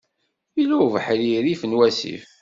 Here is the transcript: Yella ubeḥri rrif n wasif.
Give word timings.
Yella 0.57 0.75
ubeḥri 0.85 1.37
rrif 1.43 1.61
n 1.65 1.75
wasif. 1.77 2.25